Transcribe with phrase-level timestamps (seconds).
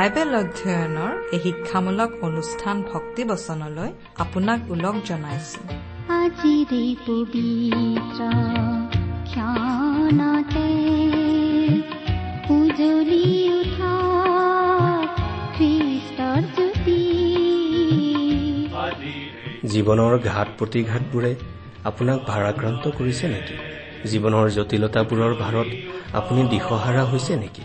[0.00, 3.90] Bible অধ্যয়নৰ এই শিক্ষামূলক অনুষ্ঠান ভক্তি বচনলৈ
[4.24, 5.60] আপোনাক ওলগ জনাইছো।
[6.20, 8.20] আজিৰে পবিত্ৰ
[9.30, 10.68] ক্ষণতে
[12.56, 13.24] উজলি
[13.60, 13.94] উঠা
[15.56, 17.00] খ্ৰীষ্টৰ জ্যোতি।
[19.72, 21.32] জীৱনৰ ঘাট প্ৰতিঘাতবোৰে
[21.88, 23.54] আপোনাক ভাৰাক্ৰান্ত কৰিছে নেকি?
[24.10, 25.68] জীৱনৰ জটিলতাবোৰৰ ভাৰত
[26.18, 27.64] আপুনি দিশহাৰা হৈছে নেকি?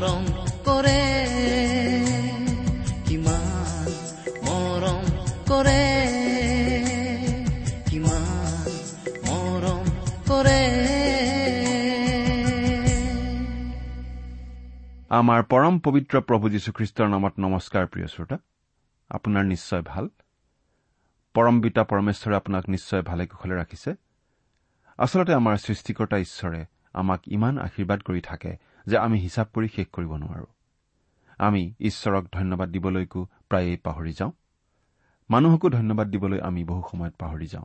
[0.00, 0.26] মৰম
[0.64, 1.00] কৰে
[3.08, 3.88] কিমান
[4.44, 5.02] মৰম
[5.48, 5.82] কৰে
[7.90, 8.68] কিমান
[9.26, 9.84] মৰম
[10.28, 10.62] কৰে।
[15.10, 18.36] আমাৰ পৰম পবিত্ৰ প্ৰভু যীশুখ্ৰীষ্টৰ নামত নমস্কাৰ প্ৰিয় শ্ৰোতা।
[19.10, 20.08] আপোনাৰ নিশ্চয় ভাল।
[21.34, 23.94] পৰম পিতা পৰমেশ্বৰে আপোনাক নিশ্চয় ভালে কুশলে ৰাখিছে।
[24.98, 30.16] আচলতে আমাৰ সৃষ্টিকৰ্তা ঈশ্বৰে আমাক ইমান আশীৰ্বাদ কৰি থাকে। যে আমি হিচাপ কৰি শেষ কৰিব
[30.16, 30.46] নোৱাৰো।
[31.38, 34.32] আমি ঈশ্বৰক ধন্যবাদ দিবলৈকো প্ৰায়েই পাহৰি যাওঁ।
[35.30, 37.64] মানুহকো ধন্যবাদ দিবলৈ আমি বহু সময়ত পাহৰি যাওঁ।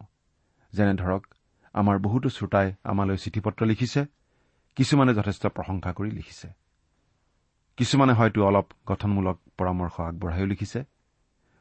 [0.73, 1.27] যেনে ধৰক
[1.73, 4.05] আমাৰ বহুতো শ্ৰোতাই আমালৈ চিঠি পত্ৰ লিখিছে
[4.75, 6.47] কিছুমানে যথেষ্ট প্ৰশংসা কৰি লিখিছে।
[7.77, 10.83] কিছুমানে হয়তো অলপ গঠনমূলক পৰামৰ্শ আগবঢ়াইও লিখিছে।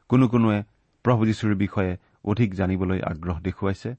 [0.09, 0.63] কোনো কোনোৱে
[1.03, 3.95] প্ৰভু যীশুৰ বিষয়ে অধিক জানিবলৈ আগ্ৰহ দেখুৱাইছে।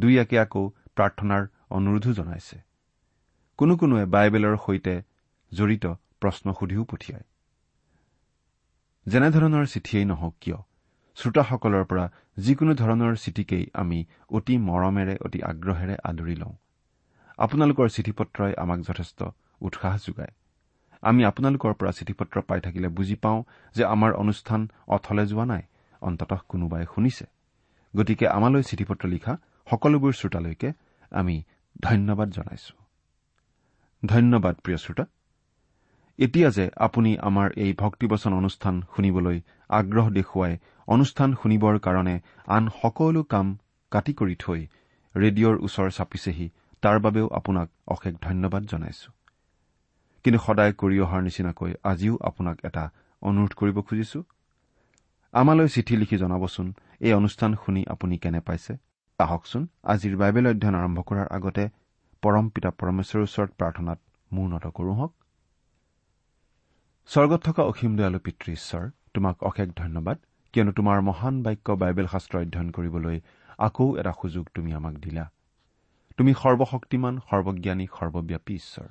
[0.00, 2.73] দুই একে আকৌ প্ৰাৰ্থনাৰ অনুৰোধো জনাইছে।
[3.58, 5.02] কোনো কোনোৱে বাইবেলৰ সৈতে
[5.52, 5.86] জড়িত
[6.20, 7.26] প্ৰশ্ন সুধিও পঠিয়ায়।
[9.06, 10.58] যেনেধৰণৰ চিঠিয়েই নহওক কিয়
[11.16, 16.54] শ্ৰোতাসকলৰ পৰা যিকোনো ধৰণৰ চিঠিকেই আমি অতি মৰমেৰে অতি আগ্ৰহেৰে আদৰি লওঁ।
[17.38, 19.22] আপোনালোকৰ চিঠি পত্ৰই আমাক যথেষ্ট
[19.60, 20.32] উৎসাহ যোগায়।
[21.02, 23.42] আমি আপোনালোকৰ পৰা চিঠি পত্ৰ পাই থাকিলে বুজি পাওঁ
[23.74, 25.62] যে আমাৰ অনুষ্ঠান অথলে যোৱা নাই
[26.00, 27.26] অন্ততঃ কোনোবাই শুনিছে।
[27.96, 29.36] গতিকে আমালৈ চিঠি পত্ৰ লিখা
[29.70, 30.72] সকলোবোৰ শ্ৰোতালৈকে
[31.10, 31.42] আমি
[31.82, 32.83] ধন্যবাদ জনাইছো।
[34.12, 35.04] ধন্যবাদ প্ৰিয় শ্ৰোতা।
[36.18, 39.38] এতিয়া যে আপুনি আমাৰ এই ভক্তিবচন অনুষ্ঠান শুনিবলৈ
[39.78, 40.54] আগ্ৰহ দেখুৱাই
[40.88, 42.14] অনুষ্ঠান শুনিবৰ কাৰণে
[42.56, 43.46] আন সকলো কাম
[43.92, 44.60] কাটি কৰি থৈ
[45.14, 46.46] ৰেডিঅ'ৰ ওচৰ চাপিছেহি
[46.82, 49.08] তাৰ বাবেও আপোনাক অশেষ ধন্যবাদ জনাইছো।
[50.24, 52.84] কিন্তু সদায় কৰি অহাৰ নিচিনাকৈ আজিও আপোনাক এটা
[53.22, 54.20] অনুৰোধ কৰিব খুজিছো।
[55.34, 56.66] আমালৈ চিঠি লিখি জনাবচোন
[57.06, 58.72] এই অনুষ্ঠান শুনি আপুনি কেনে পাইছে?
[59.18, 59.62] আহকচোন
[59.92, 61.64] আজিৰ বাইবেল অধ্যয়ন আৰম্ভ কৰাৰ আগতে
[62.24, 63.98] পৰম পিতা পৰমেশ্বৰৰ ওচৰত প্ৰাৰ্থনাত
[64.32, 65.12] মূৰ নত কৰোঁ হওক
[67.08, 68.84] স্বৰ্গত থকা অসীম দয়ালু পিতৃ ঈশ্বৰ
[69.14, 70.18] তোমাক অশেষ ধন্যবাদ
[70.54, 73.16] কিয়নো তোমাৰ মহান বাক্য বাইবেল শাস্ত্ৰ অধ্যয়ন কৰিবলৈ
[73.58, 75.24] আকৌ এটা সুযোগ তুমি আমাক দিলা।
[76.16, 78.88] তুমি সৰ্বশক্তিমান সৰ্বজ্ঞানী সৰ্বব্যাপী ঈশ্বৰ।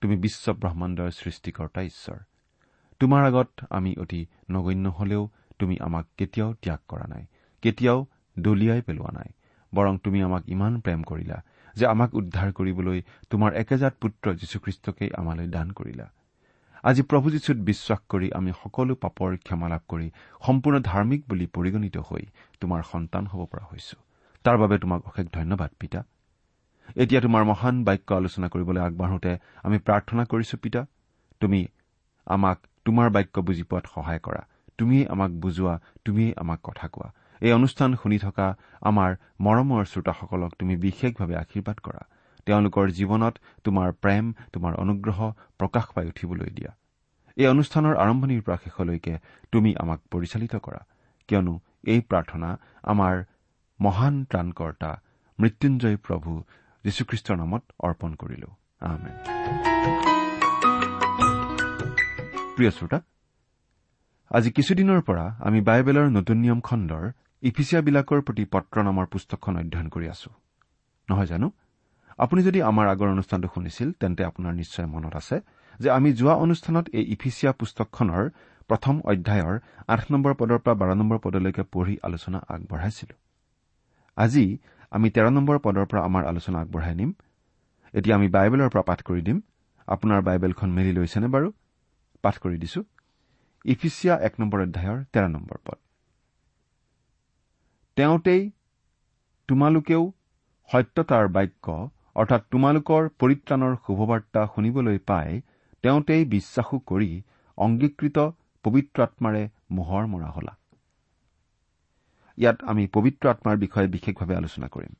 [0.00, 2.18] তুমি বিশ্ব ব্ৰহ্মাণ্ডৰ সৃষ্টিকৰ্তা ঈশ্বৰ।
[3.00, 4.20] তোমাৰ আগত আমি অতি
[4.50, 5.22] নগণ্য হলেও
[5.58, 7.24] তুমি আমাক কেতিয়াও ত্যাগ কৰা নাই
[7.62, 8.06] কেতিয়াও
[8.38, 9.30] দলিয়াই পেলোৱা নাই
[9.72, 11.38] বৰং তুমি আমাক ইমান প্ৰেম কৰিলা
[11.78, 12.98] যে আমাক উদ্ধাৰ কৰিবলৈ
[13.30, 16.06] তোমাৰ একেজাত পুত্ৰ যীশুখ্ৰীষ্টকেই আমালৈ দান কৰিলা।
[16.84, 20.06] আজি প্ৰভু যীশুত বিশ্বাস কৰি আমি সকলো পাপৰ ক্ষমা লাভ কৰি
[20.46, 22.24] সম্পূৰ্ণ ধাৰ্মিক বুলি পৰিগণিত হৈ
[22.60, 23.96] তোমাৰ সন্তান হ'ব পৰা হৈছো।
[24.44, 26.00] তাৰ বাবে তোমাক অশেষ ধন্যবাদ পিতা।
[26.96, 29.32] এতিয়া তোমাৰ মহান বাক্য আলোচনা কৰিবলৈ আগবাঢ়োতে
[29.62, 30.80] আমি প্ৰাৰ্থনা কৰিছো পিতা।
[31.40, 31.60] তুমি
[32.26, 34.42] আমাক তোমাৰ বাক্য বুজি পোৱাত সহায় কৰা।
[34.78, 35.74] তুমিয়েই আমাক বুজোৱা
[36.04, 37.08] তুমিয়েই আমাক কথা কোৱা।
[37.40, 42.02] এই অনুষ্ঠান শুনি থকা আমাৰ মৰমৰ শ্ৰোতাসকলক তুমি বিশেষভাৱে আশীৰ্বাদ কৰা।
[42.46, 46.76] তেওঁলোকৰ জীৱনত তোমাৰ প্ৰেম তোমাৰ অনুগ্ৰহ প্ৰকাশ পাই উঠিবলৈ দিয়া।
[47.36, 49.18] এই অনুষ্ঠানৰ আৰম্ভণিৰ পৰা শেষলৈকে
[49.52, 50.80] তুমি আমাক পৰিচালিত কৰা।
[51.28, 53.24] কিয়নো এই প্ৰাৰ্থনা আমাৰ
[53.80, 55.00] মহান ত্ৰাণকৰ্তা
[55.40, 56.42] মৃত্যুঞ্জয় প্ৰভু
[56.84, 58.48] যীশুখ্ৰীষ্টৰ নামত অৰ্পণ কৰিলো।
[64.30, 67.04] আজি কিছুদিনৰ পৰা আমি বাইবেলৰ নতুন নিয়ম খণ্ডৰ
[67.42, 70.30] ইফিচিয়াবিলাকৰ প্ৰতি পত্ৰ নামৰ পুস্তকখন অধ্যয়ন কৰি আছো।
[71.08, 71.48] নহয় জানো?
[72.18, 75.36] আপুনি যদি আমাৰ আগৰ অনুষ্ঠানটো শুনিছিল তেন্তে আপোনাৰ নিশ্চয় মনত আছে
[75.80, 78.24] যে আমি যোৱা অনুষ্ঠানত এই ইফিচিয়া পুস্তকখনৰ
[78.68, 79.54] প্ৰথম অধ্যায়ৰ
[79.88, 83.14] আঠ নম্বৰ পদৰ পৰা বাৰ নম্বৰ পদলৈকে পঢ়ি আলোচনা আগবঢ়াইছিলো।
[84.16, 84.44] আজি
[84.90, 87.10] আমি তেৰ নম্বৰ পদৰ পৰা আমাৰ আলোচনা আগবঢ়াই নিম।
[87.94, 89.38] এতিয়া আমি বাইবেলৰ পৰা পাঠ কৰি দিম।
[89.88, 91.48] আপোনাৰ বাইবেলখন মেলি লৈছেনে বাৰু?
[92.24, 92.80] পাঠ কৰি দিছো।
[93.64, 95.78] ইফিচিয়া এক নম্বৰ অধ্যায়ৰ তেৰ নম্বৰ পদ।
[97.98, 98.42] তেওঁতেই
[99.48, 100.02] তোমালোকেও
[100.70, 101.66] সত্যতাৰ বাক্য
[102.14, 105.40] অৰ্থাৎ তোমালোকৰ পৰিত্ৰাণৰ শুভবাৰ্তা শুনিবলৈ পাই
[105.84, 107.08] তেওঁতেই বিশ্বাসো কৰি
[107.58, 108.18] অংগীকৃত
[108.64, 110.54] পবিত্ৰ আত্মাৰে মোহৰ মৰা হলা।
[112.38, 114.94] ইয়াত আমি পবিত্ৰ আত্মাৰ বিষয়ে বিশেষভাৱে আলোচনা কৰিম।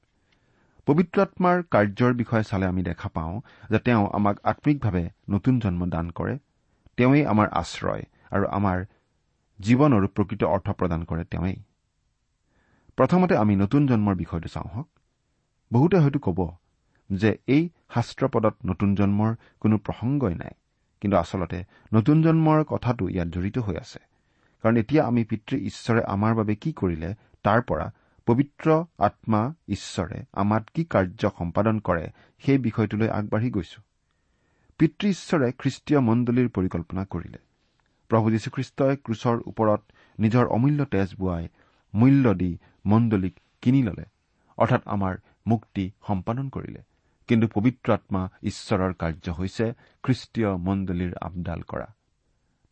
[0.86, 3.40] পবিত্ৰ আত্মাৰ কাৰ্যৰ বিষয়ে চালে আমি দেখা পাওঁ
[3.70, 6.34] যে তেওঁ আমাক আম্মিকভাৱে নতুন জন্ম দান কৰে
[6.96, 8.78] তেওঁই আমাৰ আশ্ৰয় আৰু আমাৰ
[9.60, 11.56] জীৱনৰো প্ৰকৃত অৰ্থ প্ৰদান কৰে তেওঁই
[12.98, 14.88] প্ৰথমতে আমি নতুন জন্মৰ বিষয়টো চাওঁ হওক।
[15.72, 16.38] বহুতে হয়তো ক'ব
[17.12, 20.54] যে এই শাস্ত্ৰ পদত নতুন জন্মৰ কোনো প্ৰসংগই নাই
[21.00, 21.64] কিন্তু আচলতে
[21.94, 23.98] নতুন জন্মৰ কথাটো ইয়াত জড়িত হৈ আছে।
[24.62, 27.86] কাৰণ এতিয়া আমি পিতৃ ঈশ্বৰে আমাৰ বাবে কি কৰিলে তাৰ পৰা
[28.26, 33.82] পবিত্ৰ আত্মা ঈশ্বৰে আমাত কি কাৰ্য সম্পাদন কৰে সেই বিষয়টোলৈ আগবাঢ়ি গৈছো।
[34.78, 37.38] পিতৃ ঈশ্বৰে খ্ৰীষ্টীয় মণ্ডলীৰ পৰিকল্পনা কৰিলে।
[38.10, 39.80] প্ৰভু যীশুখ্ৰীষ্টই ক্ৰুচৰ ওপৰত
[40.20, 41.48] নিজৰ অমূল্য তেজ বোৱাই
[41.94, 44.04] মূল্য দি মণ্ডলীক কিনি ললে
[44.58, 45.14] অৰ্থাৎ আমাৰ
[45.46, 46.82] মুক্তি সম্পাদন কৰিলে।
[47.28, 51.86] কিন্তু পবিত্ৰ আত্মা ঈশ্বৰৰ কাৰ্য হৈছে খ্ৰীষ্টীয় মণ্ডলীৰ আপডাল কৰা।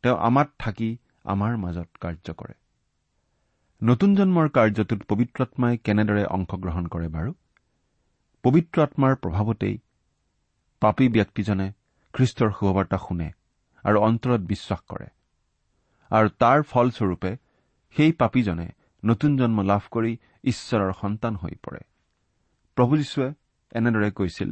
[0.02, 2.54] তেওঁ আমাত থাকি আমাৰ মাজত কাৰ্য কৰে।
[3.82, 7.34] নতুন জন্মৰ কাৰ্যটোত পবিত্ৰ আত্মাই কেনেদৰে অংশগ্ৰহণ কৰে বাৰু?
[8.42, 9.78] পবিত্ৰ আত্মাৰ প্ৰভাৱতেই
[10.80, 11.72] পাপী ব্যক্তিজনে
[12.12, 13.30] খ্ৰীষ্টৰ শুভবাৰ্তা শুনে
[13.84, 15.06] আৰু অন্তৰত বিশ্বাস কৰে।
[16.10, 17.36] আৰু তাৰ ফলস্বৰূপে
[17.96, 18.68] সেই পাপীজনে
[19.06, 21.80] নতুন জন্ম লাভ কৰি ঈশ্বৰৰ সন্তান হৈ পৰে।
[22.76, 23.28] প্ৰভু যীশুৱে
[23.72, 24.50] এনেদৰে কৈছিল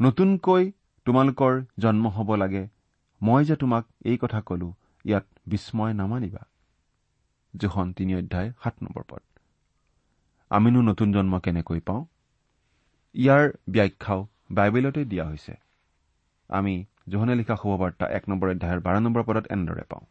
[0.00, 0.72] নতুনকৈ
[1.06, 2.68] তোমালোকৰ জন্ম হ'ব লাগে।
[3.22, 6.42] মই যে তোমাক এই কথা কলো ইয়াত বিস্ময় নামানিবা।
[7.56, 9.22] জোখন তিনি অধ্যায় সাত নম্বৰ পদ।
[10.50, 12.02] আমিনো নতুন জন্ম কেনেকৈ পাওঁ?
[13.14, 15.54] ইয়াৰ ব্যাখ্যাও বাইবেলতে দিয়া হৈছে।
[16.48, 20.04] আমি জোহনে লিখা শুভবাৰ্তা এক নম্বৰ অধ্যায়ৰ বাৰ নম্বৰ পদত এনেদৰে পাওঁ।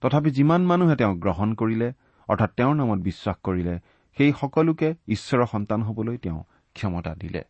[0.00, 1.92] তথাপি যিমান মানুহে তেওঁক গ্ৰহণ কৰিলে
[2.28, 3.74] অৰ্থাৎ তেওঁৰ নামত বিশ্বাস কৰিলে
[4.16, 6.42] সেই সকলোকে ঈশ্বৰৰ সন্তান হবলৈ তেওঁ
[6.76, 7.42] ক্ষমতা দিলে।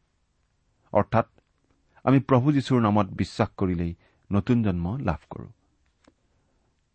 [0.92, 1.26] অৰ্থাৎ
[2.04, 3.94] আমি প্ৰভু যীশুৰ নামত বিশ্বাস কৰিলেই
[4.32, 5.48] নতুন জন্ম লাভ কৰো।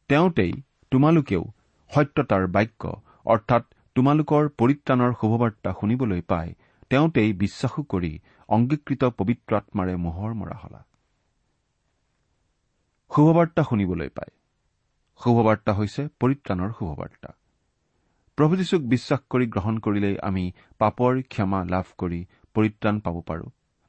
[0.09, 0.53] তেওঁতেই
[0.91, 1.43] তোমালোকেও
[1.91, 3.63] সত্যতাৰ বাক্য অৰ্থাৎ
[3.95, 6.53] তোমালোকৰ পৰিত্ৰাণৰ শুভবাৰ্তা শুনিবলৈ পাই
[6.89, 8.19] তেওঁতেই বিশ্বাসো কৰি
[8.49, 10.81] অংগীকৃত পবিত্ৰ আত্মাৰে মোহৰ মৰা হলা।
[13.11, 14.42] শুভবাৰ্তা শুনিবলৈ পায়।
[15.21, 17.29] শুভবাৰ্তা হৈছে পৰিত্ৰাণৰ শুভবাৰ্তা।
[18.37, 20.45] প্ৰভু যীশুক বিশ্বাস কৰি গ্ৰহণ কৰিলেই আমি
[20.79, 22.21] পাপৰ ক্ষমা লাভ কৰি
[22.55, 23.45] পৰিত্ৰাণ পাব পাৰো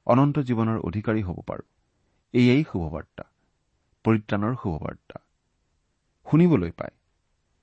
[0.07, 1.65] অনন্ত জীৱনৰ অধিকাৰী হ'ব পাৰো।
[2.35, 3.25] এয়েই শুভবাৰ্তা
[4.05, 5.17] পৰিত্ৰাণৰ শুভবাৰ্তা।
[6.27, 6.95] শুনিবলৈ পায়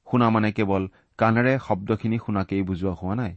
[0.08, 0.84] শুনা মানে কেৱল
[1.20, 3.34] কাণেৰে শব্দখিনি শুনাকেই বুজোৱা হোৱা নাই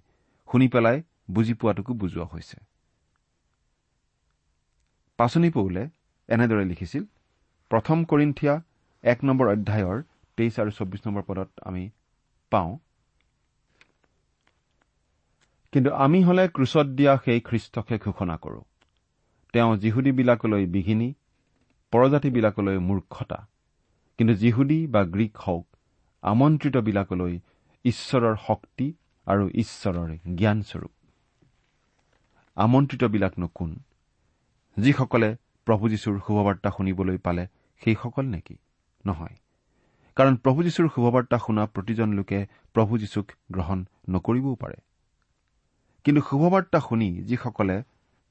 [0.49, 0.99] শুনি পেলাই
[1.31, 2.57] বুজি পোৱাটোকো বুজোৱা হৈছে।
[5.19, 5.83] পাচনি পৌলে
[6.29, 7.05] এনেদৰে লিখিছিল
[7.71, 8.55] প্ৰথম কৰিন্থিয়া
[9.05, 9.99] এক নম্বৰ অধ্যায়ৰ
[10.37, 11.91] তেইছ আৰু চৌব্বিছ নম্বৰ পদত আমি
[12.51, 12.79] পাওঁ।
[15.73, 18.65] কিন্তু আমি হলে ক্ৰুচত দিয়া সেই খ্ৰীষ্টকে ঘোষণা কৰো।
[19.53, 21.15] তেওঁ যিহুদীবিলাকলৈ বিঘিনি
[21.91, 23.47] পৰজাতিবিলাকলৈ মূৰ্খতা।
[24.19, 25.67] কিন্তু যিহুদী বা গ্ৰীক হওক
[26.23, 27.39] আমন্ত্ৰিতবিলাকলৈ
[27.85, 28.95] ঈশ্বৰৰ শক্তি
[29.27, 30.91] আৰু ঈশ্বৰৰ জ্ঞানস্বৰূপ।
[32.55, 33.77] আমন্ত্ৰিতবিলাকনো কোন
[34.79, 35.37] যিসকলে
[35.67, 37.47] প্ৰভু যীশুৰ শুভবাৰ্তা শুনিবলৈ পালে
[37.85, 38.57] সেইসকল নেকি?
[39.07, 39.37] নহয়।
[40.17, 44.75] কাৰণ প্ৰভু যীশুৰ শুভবাৰ্তা শুনা প্ৰতিজন লোকে প্ৰভু যীশুক গ্ৰহণ নকৰিবও পাৰে।
[46.05, 47.83] কিন্তু শুভবাৰ্তা শুনি যিসকলে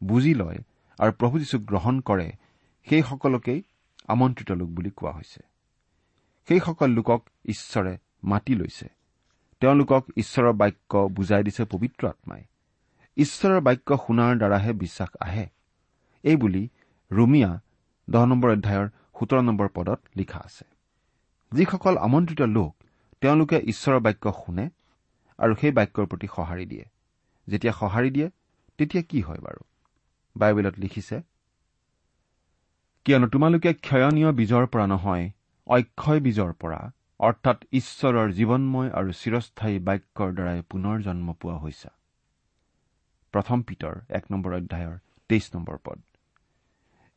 [0.03, 0.57] বুজি লয়
[0.99, 2.31] আৰু প্ৰভু যীশুক গ্ৰহণ কৰে
[2.89, 3.63] সেইসকলকেই
[4.07, 5.41] আমন্ত্ৰিত লোক বুলি কোৱা হৈছে।
[6.47, 8.89] সেইসকল লোকক ঈশ্বৰে মাতি লৈছে।
[9.59, 12.43] তেওঁলোকক ঈশ্বৰৰ বাক্য বুজাই দিছে পবিত্ৰ আত্মাই।
[13.15, 15.47] ঈশ্বৰৰ বাক্য শুনাৰ দ্বাৰাহে বিশ্বাস আহে।
[16.23, 16.69] এই বুলি
[17.11, 17.59] ৰুমিয়া
[18.09, 20.72] দহ নম্বৰ অধ্যায়ৰ সোতৰ নম্বৰ পদত লিখা আছে।
[21.53, 22.71] যিসকল আমন্ত্ৰিত লোক
[23.21, 24.65] তেওঁলোকে ঈশ্বৰৰ বাক্য শুনে
[25.39, 26.85] আৰু সেই বাক্যৰ প্ৰতি সঁহাৰি দিয়ে।
[27.47, 28.27] যেতিয়া সঁহাৰি দিয়ে
[28.79, 29.61] তেতিয়া কি হয় বাৰু?
[30.35, 31.17] বাইবেলত লিখিছে
[33.05, 35.25] কিয়নো তোমালোকে ক্ষয়নীয় বীজৰ পৰা নহয়
[35.67, 36.81] অক্ষয় বীজৰ পৰা
[37.19, 41.89] অৰ্থাৎ ঈশ্বৰৰ জীৱনময় আৰু চিৰস্থায়ী বাক্যৰ দ্বাৰাই পুনৰ জন্ম পোৱা হৈছে।
[43.33, 44.95] প্ৰথম পিতৰ এক নম্বৰ অধ্যায়ৰ
[45.29, 45.99] তেইছ নম্বৰ পদ।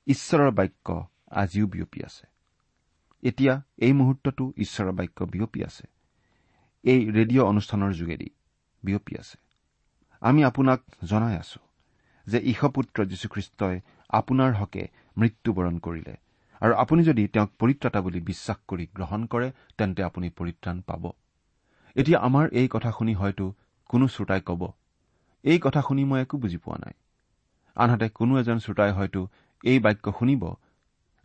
[0.06, 0.88] ঈশ্বৰৰ বাক্য
[1.42, 2.35] আজিও বিয়পি আছে।
[3.22, 5.84] এতিয়া এই মুহূৰ্ততো ঈশ্বৰৰ বাক্য বিয়পি আছে।
[6.84, 8.28] এই ৰেডিঅ' অনুষ্ঠানৰ যোগেদি
[8.82, 9.36] বিয়পি আছে।
[10.22, 11.60] আমি আপোনাক জনাই আছো
[12.26, 13.76] যে ঈশপুত্ৰ যীশুখ্ৰীষ্টই
[14.10, 14.82] আপোনাৰ হকে
[15.18, 16.14] মৃত্যুবৰণ কৰিলে
[16.60, 21.04] আৰু আপুনি যদি তেওঁক পৰিত্ৰাতা বুলি বিশ্বাস কৰি গ্ৰহণ কৰে তেন্তে আপুনি পৰিত্ৰাণ পাব।
[21.96, 23.44] এতিয়া আমাৰ এই কথা শুনি হয়তো
[23.90, 24.62] কোনো শ্ৰোতাই কব
[25.44, 26.94] এই কথা শুনি মই একো বুজি পোৱা নাই।
[27.76, 29.20] আনহাতে কোনো এজন শ্ৰোতাই হয়তো
[29.64, 30.42] এই বাক্য শুনিব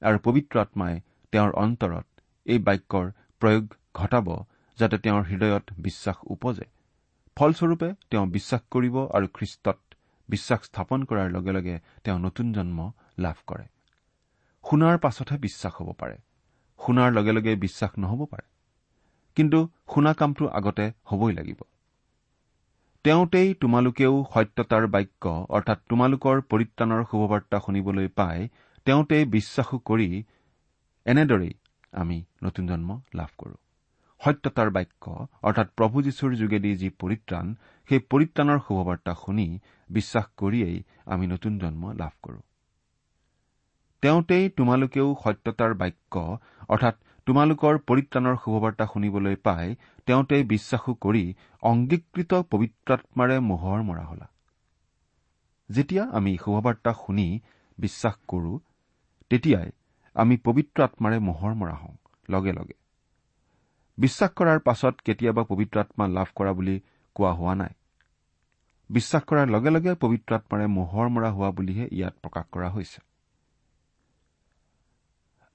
[0.01, 0.93] আৰু পবিত্ৰ আত্মাই
[1.33, 2.05] তেওঁৰ অন্তৰত
[2.45, 3.11] এই বাক্যৰ
[3.41, 4.27] প্ৰয়োগ ঘটাব
[4.77, 6.65] যাতে তেওঁৰ হৃদয়ত বিশ্বাস উপজে।
[7.38, 9.77] ফলস্বৰূপে তেওঁ বিশ্বাস কৰিব আৰু খ্ৰীষ্টত
[10.29, 13.65] বিশ্বাস স্থাপন কৰাৰ লগে লগে তেওঁ নতুন জন্ম লাভ কৰে।
[14.63, 16.17] শুনাৰ পাছতহে বিশ্বাস হ'ব পাৰে।
[16.79, 18.47] শুনাৰ লগে লগে বিশ্বাস নহ'ব পাৰে।
[19.35, 19.59] কিন্তু
[19.93, 21.59] শুনা কামটো আগতে হ'বই লাগিব।
[23.03, 28.50] তেওঁতেই তোমালোকেও সত্যতাৰ বাক্য অৰ্থাৎ তোমালোকৰ পৰিত্ৰাণৰ শুভবাৰ্তা শুনিবলৈ পাই
[28.85, 30.23] তেওঁতেই বিশ্বাসো কৰি
[31.05, 31.53] এনেদৰেই
[31.93, 33.55] আমি নতুন জন্ম লাভ কৰো।
[34.22, 35.03] সত্যতাৰ বাক্য
[35.43, 37.46] অৰ্থাৎ প্ৰভু যীশুৰ যোগেদি যি পৰিত্ৰাণ
[37.89, 39.48] সেই পৰিত্ৰাণৰ শুভবাৰ্তা শুনি
[39.89, 42.39] বিশ্বাস কৰিয়েই আমি নতুন জন্ম লাভ কৰো।
[44.03, 46.13] তেওঁতেই তোমালোকেও সত্যতাৰ বাক্য
[46.70, 46.96] অৰ্থাৎ
[47.27, 51.25] তোমালোকৰ পৰিত্ৰাণৰ শুভবাৰ্তা শুনিবলৈ পাই তেওঁতেই বিশ্বাসো কৰি
[51.63, 54.27] অংগীকৃত পবিত্ৰাত্মাৰে মোহৰ মৰা হলা।
[55.70, 57.27] যেতিয়া আমি শুভবাৰ্তা শুনি
[57.77, 58.60] বিশ্বাস কৰো
[59.29, 59.70] তেতিয়াই
[60.15, 61.96] আমি পবিত্ৰ আত্মাৰে মোহৰ মৰা হওঁ
[62.30, 62.74] লগে লগে।
[63.98, 66.82] বিশ্বাস কৰাৰ পাছত কেতিয়াবা পবিত্ৰ আত্মা লাভ কৰা বুলি
[67.15, 67.74] কোৱা হোৱা নাই।
[68.89, 73.00] বিশ্বাস কৰাৰ লগে লগে পবিত্ৰ আত্মাৰে মোহৰ মৰা হোৱা বুলিহে ইয়াত প্ৰকাশ কৰা হৈছে।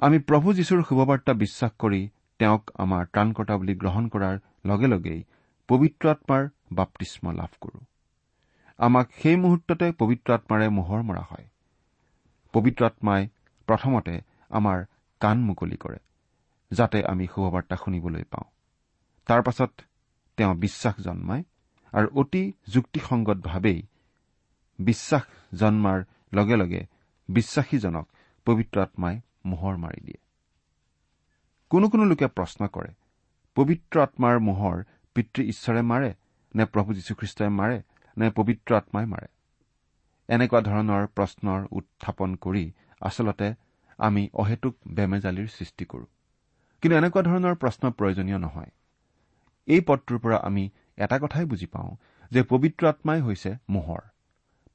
[0.01, 2.01] আমি প্ৰভু যীশুৰ শুভবাৰ্তা বিশ্বাস কৰি
[2.39, 5.25] তেওঁক আমাৰ ত্ৰাণকৰ্তা বুলি গ্ৰহণ কৰাৰ লগে লগেই
[5.69, 7.79] পবিত্ৰ আত্মাৰ বাপ্তিস্ম লাভ কৰো।
[8.79, 11.47] আমাক সেই মুহূৰ্ততে পবিত্ৰ আত্মাৰে মোহৰ মৰা হয়।
[12.53, 13.29] পবিত্ৰ আত্মাই
[13.69, 14.85] প্ৰথমতে আমাৰ
[15.21, 15.99] কাণ মুকলি কৰে
[16.71, 18.49] যাতে আমি শুভবাৰ্তা শুনিবলৈ পাওঁ।
[19.27, 19.71] তাৰ পাছত
[20.37, 21.45] তেওঁ বিশ্বাস জন্মায়
[21.93, 23.83] আৰু অতি যুক্তিসংগতভাৱেই
[24.79, 25.23] বিশ্বাস
[25.55, 26.87] জন্মাৰ লগে লগে
[27.29, 28.07] বিশ্বাসীজনক
[28.47, 30.19] পবিত্ৰ আত্মাই মোহৰ মাৰি দিয়ে।
[31.71, 32.93] কোনো কোনো লোকে প্ৰশ্ন কৰে
[33.55, 34.85] পবিত্ৰ আত্মাৰ মোহৰ
[35.15, 36.15] পিতৃ ঈশ্বৰে মাৰে
[36.55, 37.83] নে প্ৰভু যীশুখ্ৰীষ্টই মাৰে
[38.19, 39.29] নে পবিত্ৰ আত্মাই মাৰে?
[40.29, 43.55] এনেকুৱা ধৰণৰ প্ৰশ্নৰ উত্থাপন কৰি আচলতে
[43.99, 46.07] আমি অহেতুক বেমেজালিৰ সৃষ্টি কৰো।
[46.83, 48.71] কিন্তু এনেকুৱা ধৰণৰ প্ৰশ্ন প্ৰয়োজনীয় নহয়।
[49.67, 51.97] এই পদটোৰ পৰা আমি এটা কথাই বুজি পাওঁ
[52.31, 53.99] যে পবিত্ৰ আত্মাই হৈছে মোহৰ।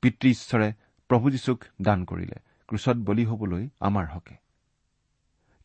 [0.01, 0.73] পিতৃ ঈশ্বৰে
[1.07, 2.35] প্ৰভু যীশুক দান কৰিলে
[2.67, 4.35] ক্ৰুচত বলি হবলৈ আমাৰ হকে।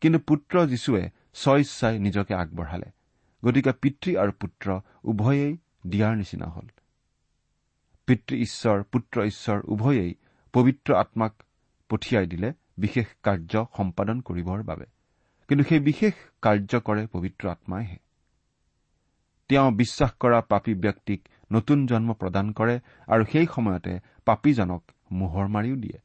[0.01, 2.91] কিন্তু পুত্ৰ যীশুৱে স্ব ইচ্ছাই নিজকে আগবঢ়ালে।
[3.45, 6.67] গতিকে পিতৃ আৰু পুত্ৰ উভয়েই দিয়াৰ নিচিনা হ'ল।
[8.07, 10.15] পিতৃ ঈশ্বৰ পুত্ৰ ঈশ্বৰ উভয়েই
[10.53, 11.43] পবিত্ৰ আত্মাক
[11.89, 14.87] পঠিয়াই দিলে বিশেষ কাৰ্য সম্পাদন কৰিবৰ বাবে।
[15.49, 17.99] কিন্তু সেই বিশেষ কাৰ্য কৰে পবিত্ৰ আত্মাইহে।
[19.49, 25.76] তেওঁ বিশ্বাস কৰা পাপী ব্যক্তিক নতুন জন্ম প্ৰদান কৰে আৰু সেই সময়তে পাপীজনক মোহৰ মাৰিও
[25.76, 25.99] দিয়ে।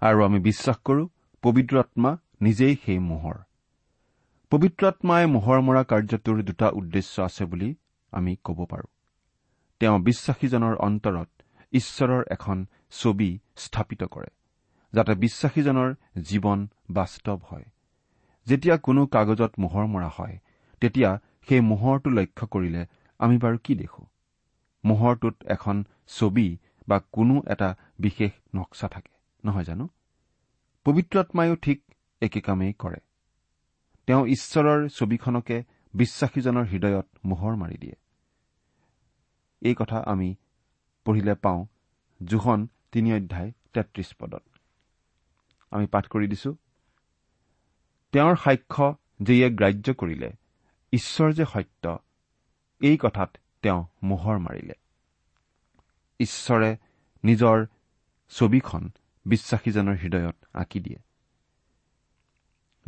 [0.00, 1.08] আৰু আমি বিশ্বাস কৰো
[1.42, 3.34] পবিত্ৰ আত্মা নিজেই সেই মোহৰ।
[4.50, 7.74] পবিত্ৰ আত্মাই মোহৰ মৰা কাৰ্যটোৰ দুটা উদ্দেশ্য আছে বুলি
[8.12, 8.90] আমি ক'ব পাৰোঁ।
[9.80, 11.28] তেওঁ বিশ্বাসীজনৰ অন্তৰত
[11.72, 14.26] ঈশ্বৰৰ এখন ছবি স্থাপিত কৰে।
[14.94, 17.64] যাতে বিশ্বাসীজনৰ জীৱন বাস্তৱ হয়।
[18.46, 20.38] যেতিয়া কোনো কাগজত মোহৰ মৰা হয়
[20.80, 21.10] তেতিয়া
[21.48, 22.86] সেই মোহৰটো লক্ষ্য কৰিলে
[23.18, 24.06] আমি বাৰু কি দেখো?
[24.84, 26.58] মোহৰটোত এখন ছবি
[26.88, 29.12] বা কোনো এটা বিশেষ নক্সা থাকে
[29.44, 29.88] নহয় জানো?
[30.84, 31.78] পবিত্ৰ আত্মায়ো ঠিক
[32.20, 33.00] একে কামেই কৰে।
[34.06, 35.62] তেওঁ ঈশ্বৰৰ ছবিখনকে
[35.94, 37.96] বিশ্বাসীজনৰ হৃদয়ত মোহৰ মাৰি দিয়ে।
[39.60, 40.34] এই কথা আমি
[41.04, 41.66] পঢ়িলে পাওঁ
[42.24, 44.42] জোহন তিনি অধ্যায় তেত্ৰিশ পদত।
[45.74, 46.50] আমি পাঠ কৰি দিছো।
[48.12, 48.86] তেওঁৰ সাক্ষ্য
[49.22, 50.30] যিয়ে গ্ৰাহ্য কৰিলে
[50.92, 51.98] ঈশ্বৰ যে সত্য
[52.80, 53.30] এই কথাত
[53.62, 54.74] তেওঁ মোহৰ মাৰিলে।
[56.20, 56.70] ঈশ্বৰে
[57.24, 57.66] নিজৰ
[58.32, 58.82] ছবিখন
[59.26, 60.98] বিশ্বাসীজনৰ হৃদয়ত আঁকি দিয়ে।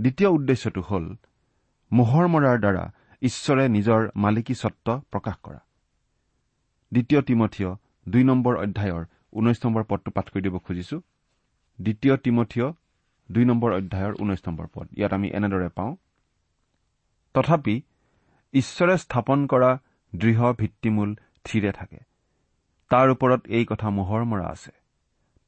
[0.00, 1.07] দ্বিতীয় উদ্দেশ্যটো হ'ল
[1.93, 2.85] মোহৰ মৰাৰ দ্বাৰা
[3.23, 5.61] ঈশ্বৰে নিজৰ মালিকী স্বত্ব প্ৰকাশ কৰা।
[6.93, 7.71] দ্বিতীয় তিমঠীয়
[8.09, 11.00] দুই নম্বৰ অধ্যায়ৰ ঊনৈশ নম্বৰ পদটো পাঠ কৰি দিব খুজিছো।
[11.78, 12.66] দ্বিতীয় তিমঠীয়
[13.28, 15.92] দুই নম্বৰ অধ্যায়ৰ ঊনৈশ নম্বৰ পদ। ইয়াত আমি এনেদৰে পাওঁ
[17.35, 17.83] তথাপি
[18.54, 19.71] ঈশ্বৰে স্থাপন কৰা
[20.12, 21.11] দৃঢ় ভিত্তিমূল
[21.45, 22.00] থিৰে থাকে।
[22.90, 24.73] তাৰ ওপৰত এই কথা মোহৰ মৰা আছে।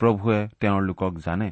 [0.01, 1.51] প্ৰভুৱে তেওঁৰ লোকক জানে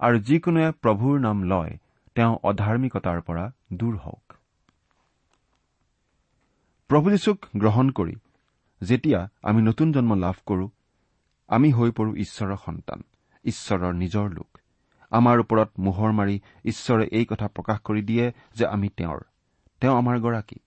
[0.00, 1.72] আৰু যিকোনোৱে প্ৰভুৰ নাম লয়
[2.14, 4.26] তেওঁ অধাৰ্মিকতাৰ পৰা দূৰ হওক।
[6.90, 8.16] প্ৰভু যীশুক গ্ৰহণ কৰি
[8.80, 10.66] যেতিয়া আমি নতুন জন্ম লাভ কৰো
[11.48, 13.00] আমি হৈ পৰো ঈশ্বৰৰ সন্তান।
[13.46, 14.58] ঈশ্বৰৰ নিজৰ লোক।
[15.12, 19.20] আমাৰ ওপৰত মোহৰ মাৰি ঈশ্বৰে এই কথা প্ৰকাশ কৰি দিয়ে যে আমি তেওঁৰ
[19.80, 20.58] তেওঁ আমাৰ গৰাকী।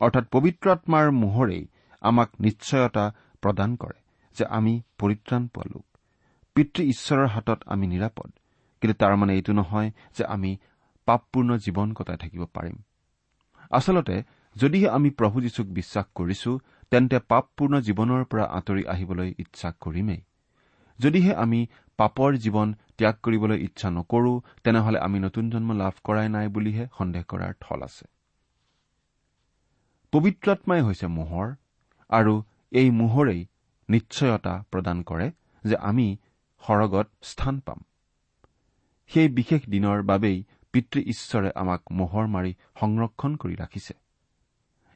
[0.00, 1.64] অৰ্থাৎ পবিত্ৰ আত্মাৰ মোহৰেই
[2.00, 3.04] আমাক নিশ্চয়তা
[3.42, 3.98] প্ৰদান কৰে
[4.36, 5.86] যে আমি পৰিত্ৰাণ পোৱা লোক।
[6.56, 8.30] পিতৃ ঈশ্বৰৰ হাতত আমি নিৰাপদ
[8.80, 10.56] কিন্তু তাৰ মানে এইটো নহয় যে আমি
[11.06, 12.76] পাপপূৰ্ণ জীৱন কটাই থাকিব পাৰিম।
[13.70, 14.22] আচলতে
[14.56, 16.50] যদিহে আমি প্ৰভু যীশুক বিশ্বাস কৰিছো
[16.90, 20.20] তেন্তে পাপপূৰ্ণ জীৱনৰ পৰা আঁতৰি আহিবলৈ ইচ্ছা কৰিমেই।
[20.98, 21.60] যদিহে আমি
[21.98, 24.32] পাপৰ জীৱন ত্যাগ কৰিবলৈ ইচ্ছা নকৰো
[24.64, 28.06] তেনেহলে আমি নতুন জন্ম লাভ কৰাই নাই বুলিহে সন্দেহ কৰাৰ থল আছে।
[30.12, 31.48] পবিত্ৰত্মাই হৈছে মোহৰ
[32.10, 32.34] আৰু
[32.72, 33.46] এই মোহৰেই
[33.88, 35.30] নিশ্চয়তা প্ৰদান কৰে
[35.64, 36.16] যে আমি
[36.62, 37.80] সৰগত স্থান পাম।
[39.10, 43.94] সেই বিশেষ দিনৰ বাবেই পিতৃ ঈশ্বৰে আমাক মোহৰ মাৰি সংৰক্ষণ কৰি ৰাখিছে।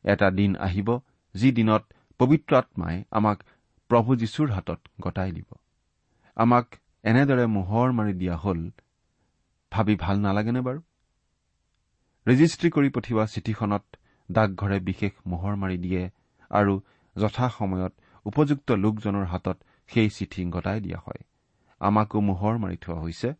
[0.04, 0.88] এটা দিন আহিব
[1.34, 1.82] যি দিনত
[2.18, 3.38] পবিত্ৰ আত্মাই আমাক
[3.90, 5.50] প্ৰভু যীশুৰ হাতত গতাই দিব।
[6.38, 6.66] আমাক
[7.04, 8.70] এনেদৰে মোহৰ মাৰি দিয়া হল
[9.72, 10.80] ভাবি ভাল নালাগেনে বাৰু?
[12.26, 13.84] ৰেজিষ্ট্ৰী কৰি পঠিওৱা চিঠিখনত
[14.30, 16.10] ডাকঘৰে বিশেষ মোহৰ মাৰি দিয়ে
[16.50, 16.80] আৰু
[17.16, 17.92] যথা সময়ত
[18.26, 21.22] উপযুক্ত লোকজনৰ হাতত সেই চিঠি গতাই দিয়া হয়।
[21.80, 23.34] আমাকো মোহৰ মাৰি থোৱা হৈছে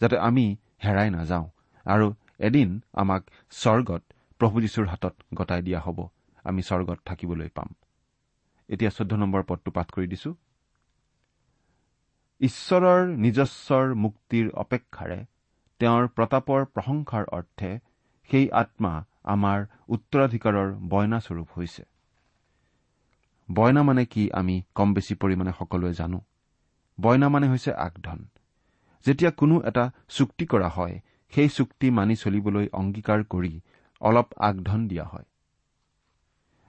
[0.00, 1.46] যাতে আমি হেৰাই নাযাওঁ
[1.86, 4.02] আৰু এদিন আমাক স্বৰ্গত
[4.38, 6.08] প্ৰভু যীশুৰ হাতত গতাই দিয়া হ'ব।
[6.44, 7.68] আমি স্বৰ্গত থাকিবলৈ পাম।
[8.68, 10.34] এতিয়া চৈধ্য নম্বৰ পদটো পাঠ কৰি দিছো।
[12.40, 15.18] ঈশ্বৰৰ নিজস্বৰ মুক্তিৰ অপেক্ষাৰে
[15.80, 17.70] তেওঁৰ প্ৰতাপৰ প্ৰশংসাৰ অৰ্থে
[18.30, 18.92] সেই আত্মা
[19.24, 21.82] আমাৰ উত্তৰাধিকাৰৰ বয়নাস্বৰূপ হৈছে।
[23.48, 26.20] বয়না মানে কি আমি কম বেছি পৰিমাণে সকলোৱে জানো।
[26.98, 28.20] বয়না মানে হৈছে আগধন।
[29.06, 30.96] যেতিয়া কোনো এটা চুক্তি কৰা হয়
[31.32, 33.54] সেই চুক্তি মানি চলিবলৈ অংগীকাৰ কৰি
[34.00, 35.27] অলপ আগধন দিয়া হয়।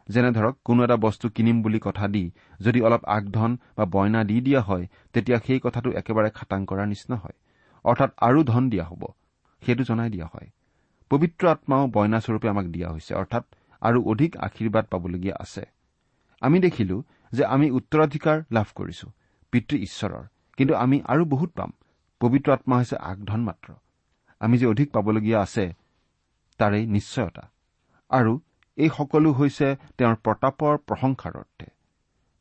[0.10, 4.42] যেনে ধৰক কোনো এটা বস্তু কিনিম বুলি কথা দি যদি অলপ আগধন বা বইনা দি
[4.42, 7.38] দিয়া হয় তেতিয়া সেই কথাটো একেবাৰে খাটাং কৰাৰ নিচিনা হয়।
[7.84, 9.04] অৰ্থাৎ আৰু ধন দিয়া হ'ব।
[9.66, 10.50] সেইটো জনাই দিয়া হয়।
[11.10, 13.44] পবিত্ৰ আত্মাও বইনাস্বৰূপে আমাক দিয়া হৈছে অৰ্থাৎ
[13.82, 15.64] আৰু অধিক আশীৰ্বাদ পাবলগীয়া আছে।
[16.42, 19.08] আমি দেখিলো যে আমি উত্তৰাধিকাৰ লাভ কৰিছো
[19.52, 20.24] পিতৃ ঈশ্বৰৰ।
[20.58, 21.72] কিন্তু আমি আৰু বহুত পাম।
[22.22, 23.74] পবিত্ৰ আত্মা হৈছে আগধন মাত্ৰ।
[24.40, 25.74] আমি যে অধিক পাবলগীয়া আছে
[26.58, 27.44] তাৰেই নিশ্চয়তা।
[28.10, 28.40] আৰু
[28.80, 31.68] এই সকলো হৈছে তেওঁৰ প্ৰতাপৰ প্ৰশংসাৰ অৰ্থে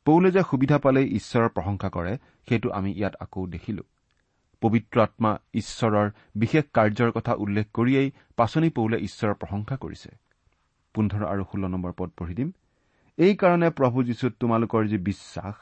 [0.05, 2.13] পৌলে যে সুবিধা পালেই ঈশ্বৰৰ প্ৰশংসা কৰে
[2.47, 3.83] সেইটো আমি ইয়াত আকৌ দেখিলো।
[4.61, 10.09] পবিত্ৰ আত্মা ঈশ্বৰৰ বিশেষ কাৰ্যৰ কথা উল্লেখ কৰিয়েই পাচনি পৌলে ঈশ্বৰৰ প্ৰশংসা কৰিছে।
[10.95, 12.49] পোন্ধৰ আৰু ষোল্ল নম্বৰ পদ পঢ়ি দিম।
[13.17, 15.55] এইকাৰণে প্ৰভু যীশুত তোমালোকৰ যি বিশ্বাস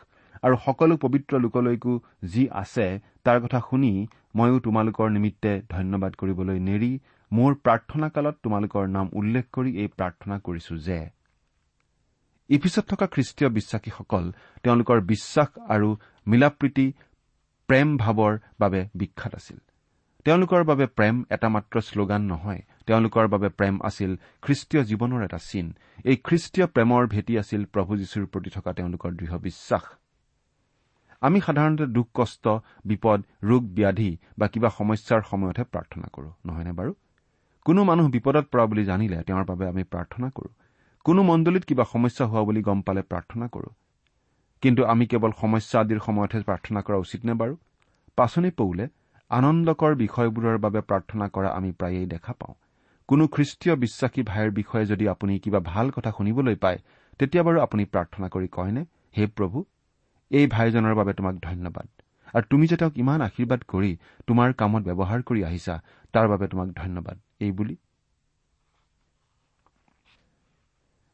[0.44, 1.94] আৰু সকলো পবিত্ৰ লোকলৈকো
[2.32, 2.88] যি আছে
[3.26, 3.92] তাৰ কথা শুনি
[4.38, 6.92] ময়ো তোমালোকৰ নিমিত্তে ধন্যবাদ কৰিবলৈ নেৰি
[7.32, 11.00] মোৰ প্ৰাৰ্থনা কালত তোমালোকৰ নাম উল্লেখ কৰি এই প্ৰাৰ্থনা কৰিছো যে
[12.50, 14.24] ইফিচত থকা খ্ৰীষ্টীয় বিশ্বাসীসকল
[14.64, 15.90] তেওঁলোকৰ বিশ্বাস আৰু
[16.28, 16.88] মিলাপ্ৰীতি
[17.70, 19.60] প্ৰেম ভাৱৰ বাবে বিখ্যাত আছিল।
[20.26, 24.12] তেওঁলোকৰ বাবে প্ৰেম এটা মাত্ৰ শ্লোগান নহয় তেওঁলোকৰ বাবে প্ৰেম আছিল
[24.44, 25.68] খ্ৰীষ্টীয় জীৱনৰ এটা চিন।
[26.10, 29.84] এই খ্ৰীষ্টীয় প্ৰেমৰ ভেটি আছিল প্ৰভু যীশুৰ প্ৰতি থকা তেওঁলোকৰ দৃঢ় বিশ্বাস।
[31.22, 32.46] আমি সাধাৰণতে দুখ কষ্ট
[32.86, 36.92] বিপদ ৰোগ ব্যাধি বা কিবা সমস্যাৰ সময়তহে প্ৰাৰ্থনা কৰো নহয়নে বাৰু?
[37.68, 40.50] কোনো মানুহ বিপদত পৰা বুলি জানিলে তেওঁৰ বাবে আমি প্ৰাৰ্থনা কৰো।
[41.06, 43.70] কোনো মণ্ডলীত কিবা সমস্যা হোৱা বুলি গম পালে প্ৰাৰ্থনা কৰো।
[44.62, 47.58] কিন্তু আমি কেৱল সমস্যা আদিৰ সময়তহে প্ৰাৰ্থনা কৰা উচিত নে বাৰু?
[48.16, 48.88] পাচনি পৌলে
[49.30, 52.56] আনন্দকৰ বিষয়বোৰৰ বাবে প্ৰাৰ্থনা কৰা আমি প্ৰায়েই দেখা পাওঁ।
[53.08, 56.80] কোনো খ্ৰীষ্টীয় বিশ্বাসী ভাইৰ বিষয়ে যদি আপুনি কিবা ভাল কথা শুনিবলৈ পায়
[57.20, 58.86] তেতিয়া বাৰু আপুনি প্ৰাৰ্থনা কৰি কয়নে
[59.18, 59.66] হে প্ৰভু
[60.32, 61.88] এই ভাইজনৰ বাবে তোমাক ধন্যবাদ।
[62.34, 65.76] আৰু তুমি যে তেওঁক ইমান আশীৰ্বাদ কৰি তোমাৰ কামত ব্যৱহাৰ কৰি আহিছা
[66.14, 67.76] তাৰ বাবে তোমাক ধন্যবাদ। এই বুলি।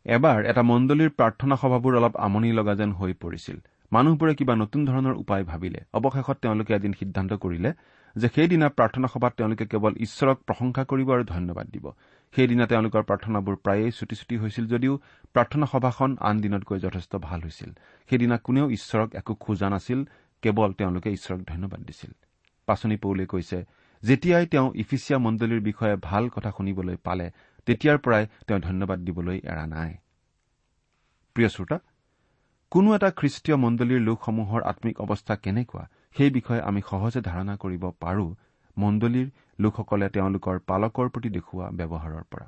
[0.05, 3.57] এবাৰ এটা মণ্ডলীৰ প্ৰাৰ্থনা সভাবোৰ অলপ আমনি লগা যেন হৈ পৰিছিল।
[3.91, 7.73] মানুহবোৰে কিবা নতুন ধৰণৰ উপায় ভাবিলে। অৱশেষত তেওঁলোকে এদিন সিদ্ধান্ত কৰিলে
[8.15, 11.85] যে সেইদিনা প্ৰাৰ্থনা সভাত তেওঁলোকে কেৱল ঈশ্বৰক প্ৰশংসা কৰিব আৰু ধন্যবাদ দিব।
[12.33, 14.93] সেইদিনা তেওঁলোকৰ প্ৰাৰ্থনাবোৰ প্ৰায়েই ছুটি ছুটি হৈছিল যদিও
[15.33, 17.69] প্ৰাৰ্থনা সভাখন আন দিনতকৈ যথেষ্ট ভাল হৈছিল।
[18.09, 19.99] সেইদিনা কোনেও ঈশ্বৰক একো খোজা নাছিল
[20.41, 22.11] কেৱল তেওঁলোকে ঈশ্বৰক ধন্যবাদ দিছিল।
[22.65, 27.27] পাচনি পৌলে কৈছে যেতিয়াই তেওঁ ইফিচিয়া মণ্ডলীৰ বিষয়ে ভাল কথা শুনিবলৈ পালে
[27.65, 29.91] তেতিয়াৰ পৰাই তেওঁ ধন্যবাদ দিবলৈ এৰা নাই।
[31.49, 31.77] শ্ৰোতা
[32.71, 35.83] কোনো এটা খ্ৰীষ্টীয় মণ্ডলীৰ লোকসমূহৰ আম্মিক অৱস্থা কেনেকুৱা
[36.17, 38.25] সেই বিষয়ে আমি সহজে ধাৰণা কৰিব পাৰো
[38.77, 39.27] মণ্ডলীৰ
[39.59, 42.47] লোকসকলে তেওঁলোকৰ পালকৰ প্ৰতি দেখুওৱা ব্যৱহাৰৰ পৰা।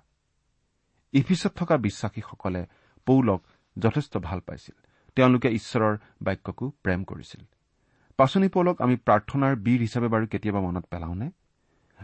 [1.13, 2.61] ইফিচত থকা বিশ্বাসীসকলে
[3.05, 3.41] পৌলক
[3.77, 4.75] যথেষ্ট ভাল পাইছিল।
[5.15, 7.41] তেওঁলোকে ঈশ্বৰৰ বাক্যকো প্ৰেম কৰিছিল।
[8.19, 11.27] পাচনি পৌলক আমি প্ৰাৰ্থনাৰ বীৰ হিচাপে বাৰু কেতিয়াবা মনত পেলাওনে?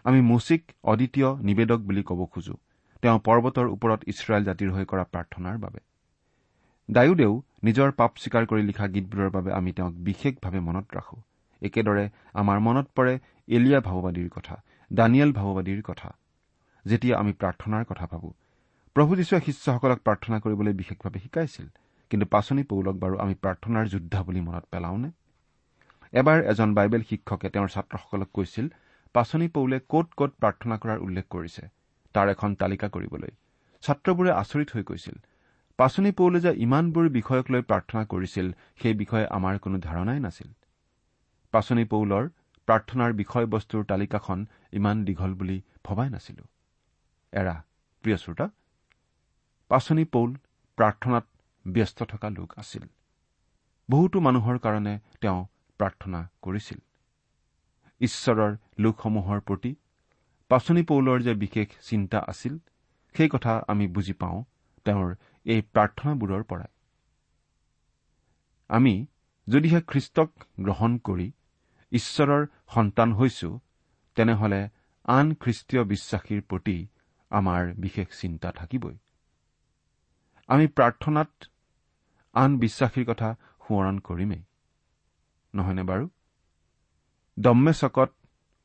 [0.04, 2.56] আমি মুচিক অদ্বিতীয় নিবেদক বুলি ক'ব খোজো।
[3.02, 5.80] তেওঁ পৰ্বতৰ ওপৰত ইছৰাইল জাতিৰ হৈ কৰা প্ৰাৰ্থনাৰ বাবে।
[6.90, 11.18] ডায়ুদেও নিজৰ পাপ স্বীকাৰ কৰি লিখা গীতবোৰৰ বাবে আমি তেওঁক বিশেষভাৱে মনত ৰাখো।
[11.62, 13.14] একেদৰে আমাৰ মনত পৰে
[13.48, 14.56] এলিয়া ভাওবাদীৰ কথা
[14.94, 16.10] দানিয়েল ভাওবাদীৰ কথা
[16.86, 18.30] যেতিয়া আমি প্ৰাৰ্থনাৰ কথা ভাবো।
[18.96, 21.68] প্ৰভু যীশুৱে শিষ্যসকলক প্ৰাৰ্থনা কৰিবলৈ বিশেষভাৱে শিকাইছিল
[22.10, 25.10] কিন্তু পাচনি পৌলক বাৰু আমি প্ৰাৰ্থনাৰ যোদ্ধা বুলি মনত পেলাওনে?
[26.14, 28.66] এবাৰ এজন বাইবেল শিক্ষকে তেওঁৰ ছাত্ৰসকলক কৈছিল
[29.16, 31.64] পাচনি পৌলে ক'ত ক'ত প্ৰাৰ্থনা কৰাৰ উল্লেখ কৰিছে
[32.16, 33.32] তাৰ এখন তালিকা কৰিবলৈ।
[33.84, 35.16] ছাত্ৰবোৰে আচৰিত হৈ কৈছিল
[35.80, 38.48] পাচনি পৌলে যে ইমানবোৰ বিষয়ক লৈ প্ৰাৰ্থনা কৰিছিল
[38.82, 40.50] সেই বিষয়ে আমাৰ কোনো ধাৰণাই নাছিল।
[41.54, 42.24] পাচনি পৌলৰ
[42.68, 44.40] প্ৰাৰ্থনাৰ বিষয়বস্তুৰ তালিকাখন
[44.80, 46.44] ইমান দীঘল বুলি ভবাই নাছিলো।
[47.34, 47.56] এৰা
[48.04, 48.48] প্ৰিয় শ্ৰোতা
[49.72, 50.30] পাচনি পৌল
[50.78, 51.26] প্ৰাৰ্থনাত
[51.66, 52.84] ব্যস্ত থকা লোক আছিল।
[53.90, 55.40] বহুতো মানুহৰ কাৰণে তেওঁ
[55.80, 56.80] প্ৰাৰ্থনা কৰিছিল।
[58.02, 59.72] ঈশ্বৰৰ লোকসমূহৰ প্ৰতি
[60.52, 62.54] পাচনি পৌলৰ যে বিশেষ চিন্তা আছিল
[63.16, 64.40] সেই কথা আমি বুজি পাওঁ
[64.86, 65.10] তেওঁৰ
[65.46, 66.72] এই প্ৰাৰ্থনাবোৰৰ পৰাই
[68.70, 68.94] আমি
[69.48, 71.28] যদিহে খ্ৰীষ্টক গ্ৰহণ কৰি
[71.92, 73.50] ঈশ্বৰৰ সন্তান হৈছো
[74.18, 74.62] তেনেহলে
[75.06, 76.78] আন খ্ৰীষ্টীয় বিশ্বাসীৰ প্ৰতি
[77.32, 78.98] আমাৰ বিশেষ চিন্তা থাকিবই।
[80.50, 81.32] আমি প্ৰাৰ্থনাত
[82.36, 83.30] আন বিশ্বাসীৰ কথা
[83.62, 84.44] সোঁৱৰণ কৰিমেই।
[85.54, 86.06] নহয়নে বাৰু?
[87.38, 88.10] দম্মে চকত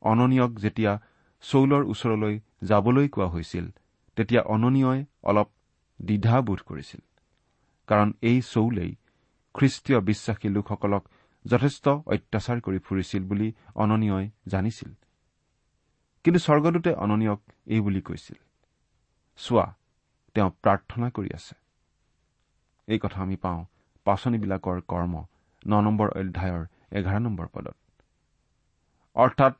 [0.01, 0.93] অননীয়ক যেতিয়া
[1.43, 3.65] চৌলৰ ওচৰলৈ যাবলৈ কোৱা হৈছিল
[4.17, 5.47] তেতিয়া অননীয়ই অলপ
[5.99, 7.01] দ্বিধাবোধ কৰিছিল।
[7.87, 8.91] কাৰণ এই চৌলেই
[9.55, 11.03] খ্ৰীষ্টীয় বিশ্বাসী লোকসকলক
[11.45, 14.89] যথেষ্ট অত্যাচাৰ কৰি ফুৰিছিল বুলি অননীয়ই জানিছিল।
[16.23, 18.37] কিন্তু স্বৰ্গদূতে অননীয়ক এই বুলি কৈছিল
[19.39, 19.65] চোৱা
[20.35, 21.55] তেওঁ প্ৰাৰ্থনা কৰি আছে।
[22.87, 23.65] এই কথা আমি পাওঁ
[24.05, 25.13] পাচনিবিলাকৰ কৰ্ম
[25.67, 27.77] ন নম্বৰ অধ্যায়ৰ এঘাৰ নম্বৰ পদত।
[29.17, 29.53] অৰ্থাৎ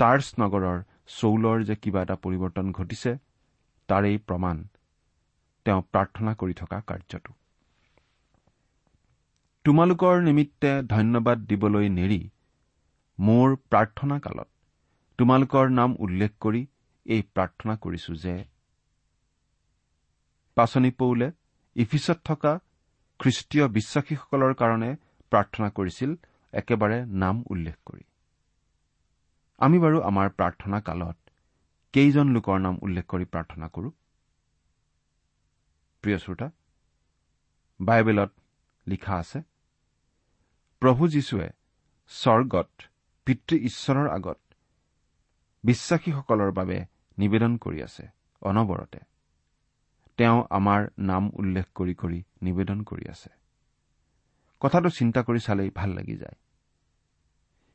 [0.00, 0.78] টাৰ্চ নগৰৰ
[1.14, 3.10] চৌলৰ যে কিবা এটা পৰিৱৰ্তন ঘটিছে
[3.88, 4.56] তাৰেই প্ৰমাণ
[5.66, 7.32] তেওঁ প্ৰাৰ্থনা কৰি থকা কাৰ্যটো।
[9.64, 12.20] তোমালোকৰ নিমিত্তে ধন্যবাদ দিবলৈ নেৰি
[13.18, 14.48] মোৰ প্ৰাৰ্থনা কালত
[15.18, 16.62] তোমালোকৰ নাম উল্লেখ কৰি
[17.06, 18.34] এই প্ৰাৰ্থনা কৰিছো যে
[20.56, 21.28] পাচনি পৌলে
[21.76, 22.52] ইফিচত থকা
[23.20, 24.90] খ্ৰীষ্টীয় বিশ্বাসীসকলৰ কাৰণে
[25.32, 26.10] প্ৰাৰ্থনা কৰিছিল
[26.52, 28.04] একেবাৰে নাম উল্লেখ কৰি।
[29.62, 31.16] আমি বাৰু আমাৰ প্ৰাৰ্থনা কালত
[31.92, 33.90] কেইজন লোকৰ নাম উল্লেখ কৰি প্ৰাৰ্থনা কৰো?
[36.02, 36.50] প্ৰিয় শ্ৰোতা
[37.80, 38.30] বাইবেলত
[38.88, 39.42] লিখা আছে
[40.80, 41.50] প্ৰভু যীশুৱে
[42.08, 42.70] স্বৰ্গত
[43.24, 44.38] পিতৃ ঈশ্বৰৰ আগত
[45.64, 46.84] বিশ্বাসীসকলৰ বাবে
[47.18, 48.08] নিবেদন কৰি আছে
[48.42, 48.98] অনবৰতে।
[50.16, 53.30] তেওঁ আমাৰ নাম উল্লেখ কৰি কৰি নিবেদন কৰি আছে।
[54.60, 56.36] কথাটো চিন্তা কৰি চালেই ভাল লাগি যায়।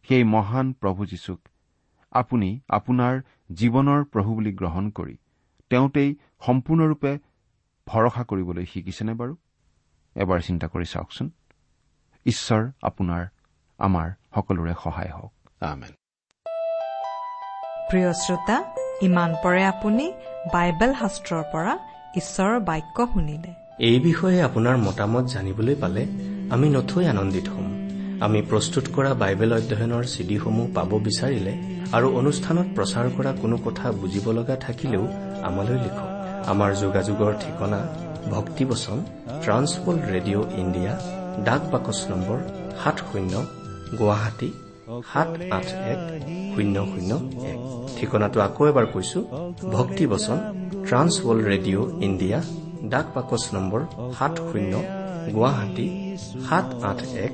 [0.04, 1.40] সেই মহান প্ৰভু যীশুক
[2.12, 3.22] আপুনি আপোনাৰ
[3.54, 5.18] জীৱনৰ প্ৰভু বুলি গ্ৰহণ কৰি
[5.70, 6.16] তেওঁতেই
[6.46, 7.18] সম্পূৰ্ণৰূপে
[7.88, 9.36] ভৰসা কৰিবলৈ শিকিছেনে বাৰু?
[10.16, 11.32] এবাৰ চিন্তা কৰি চাওকচোন।
[12.26, 13.24] ঈশ্বৰ আপোনাৰ
[13.80, 15.34] আমাৰ সকলোৰে সহায় হওক।
[17.90, 18.58] প্ৰিয় শ্ৰোতা
[19.02, 20.12] ইমান পৰে আপুনি
[20.54, 21.74] বাইবেল শাস্ত্ৰৰ পৰা
[22.16, 26.08] ঈশ্বৰৰ বাক্য শুনিলে। এই বিষয়ে আপোনাৰ মতামত জানিবলৈ পালে
[26.50, 27.77] আমি নথৈ আনন্দিত হ'ম।
[28.26, 31.54] আমি প্ৰস্তুত কৰা বাইবেল অধ্যয়নৰ চিডিসমূহ পাব বিচাৰিলে
[31.98, 35.04] আৰু অনুষ্ঠানত প্ৰচাৰ কৰা কোনো কথা বুজিব লগা থাকিলেও
[35.50, 36.10] আমালৈ লিখক।
[36.52, 37.80] আমাৰ যোগাযোগৰ ঠিকনা
[38.36, 38.98] ভক্তিবচন
[39.44, 40.94] ট্ৰান্সৱৰ্ল্ড ৰেডিঅ' ইণ্ডিয়া
[41.48, 42.38] ডাক বাকচ নম্বৰ
[42.82, 43.34] সাত শূন্য
[44.00, 44.50] গুৱাহাটী
[45.12, 46.00] সাত আঠ এক
[46.54, 47.12] শূন্য শূন্য
[47.52, 47.58] এক।
[47.98, 49.20] ঠিকনাটো আকৌ এবাৰ কৈছো
[49.78, 50.38] ভক্তিবচন
[50.88, 52.40] ট্ৰান্সৱৰ্ল্ড ৰেডিঅ' ইণ্ডিয়া
[52.94, 53.82] ডাক বাকচ নম্বৰ
[54.18, 54.74] সাত শূন্য
[55.36, 55.88] গুৱাহাটী
[56.48, 57.34] সাত আঠ এক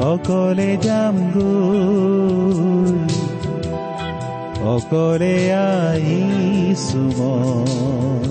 [0.00, 2.98] অকলে যাম গৈ
[4.66, 8.28] অকলে আহিছো মই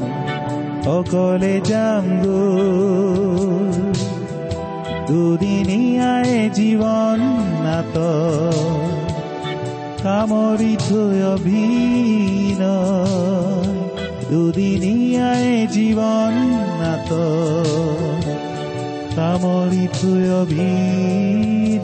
[0.88, 3.78] অকলে যাম গৈ
[5.08, 7.20] দুদিনীয়াই জীৱন
[7.64, 7.96] নাট
[10.02, 12.62] সামৰি থৈ অভিন
[14.30, 16.34] দুদিনীয়াই জীৱন
[16.80, 17.10] নাট
[19.94, 21.78] থৈ অভিন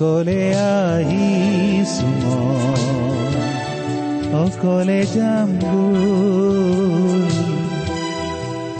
[0.00, 2.10] অকলে আহিছো
[4.34, 5.50] অকলে যাম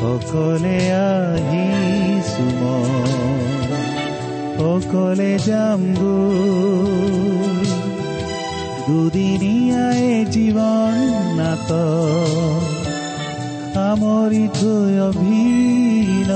[0.05, 0.79] অকলে
[1.09, 2.47] আহিছো
[4.65, 5.83] অকলে যাম
[8.87, 10.97] দুদিনীয়াই জীৱন
[11.37, 11.71] নাট
[13.75, 16.31] সামৰি থৈ অভিন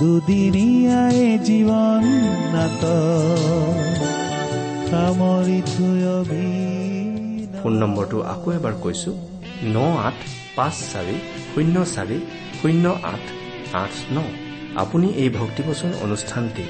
[0.00, 2.04] দুদিনীয়াই জীৱন
[2.54, 2.82] নাট
[4.90, 7.08] সামৰি থৈ অভিন
[7.58, 9.10] ফোন নম্বৰটো আকৌ এবাৰ কৈছো
[9.74, 9.76] ন
[10.08, 10.18] আঠ
[10.56, 11.16] পাঁচ চাৰি
[11.50, 12.18] শূন্য চাৰি
[12.58, 13.24] শূন্য আঠ
[13.82, 14.16] আঠ ন।
[14.82, 16.64] আপুনি এই ভক্তিবচন অনুষ্ঠানটি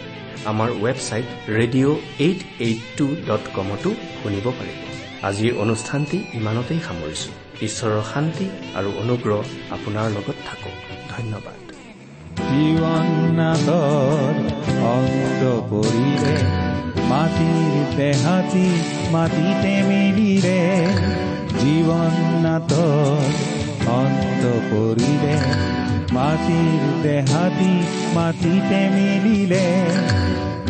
[0.51, 1.27] আমাৰ website
[1.59, 3.91] radio' eight eight two dot কমতো
[4.21, 4.79] শুনিব পাৰিব।
[5.29, 7.31] আজিৰ অনুষ্ঠানটি ইমানতেই সামৰিছো।
[7.67, 8.47] ঈশ্বৰৰ শান্তি
[8.79, 9.41] আৰু অনুগ্ৰহ
[9.77, 10.75] আপোনাৰ লগত থাকক।
[11.15, 11.61] ধন্যবাদ।
[12.51, 14.39] জীৱন নাটৰ
[14.91, 16.37] অন্ত পৰিলে
[17.11, 18.69] মাটিৰ দেহাতি
[19.13, 20.61] মাটিতে মিলিলে
[21.61, 23.21] জীৱন নাটৰ
[23.95, 25.37] অন্ত পৰিলে
[26.17, 27.73] মাটিৰ দেহাতি
[28.17, 29.67] মাটিতে মিলিলে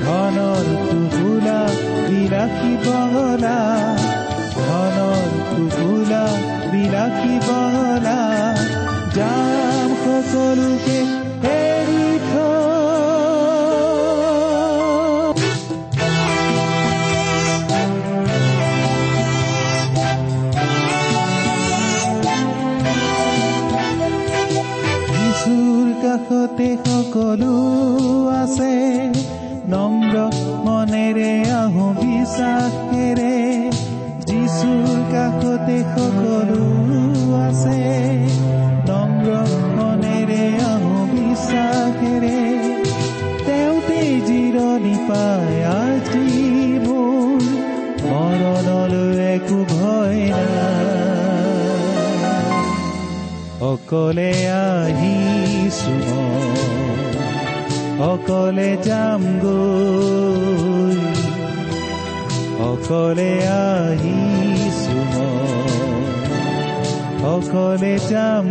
[0.01, 1.61] ধনৰ টুকুলা
[2.09, 3.59] বিলাসী বহলা
[4.59, 6.25] ধনৰ টুকুলা
[6.73, 8.19] বিলাসী বহলা
[9.17, 11.20] যাম সকলোকে
[26.31, 27.55] কাষতে সকলো
[28.33, 28.75] আছে।
[29.67, 30.15] নম্ৰ
[30.67, 33.35] মনেৰে আহো বিশ্বাসেৰে
[34.29, 36.20] যিচুৰ কাষতে সকলো
[68.11, 68.47] অকলে যাম